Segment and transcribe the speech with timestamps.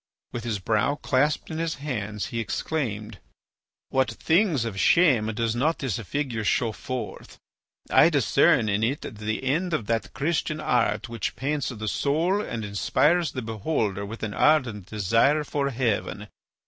[0.31, 3.19] With his brow clasped in his hands he exclaimed:
[3.89, 7.37] "What things of shame does not this figure show forth!
[7.91, 12.65] I discern in it the end of that Christian art which paints the soul and
[12.65, 16.27] inspires the beholder with an ardent desire for heaven.